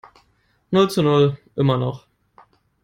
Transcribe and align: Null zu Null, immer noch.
Null 0.71 0.89
zu 0.89 1.03
Null, 1.03 1.37
immer 1.55 1.77
noch. 1.77 2.07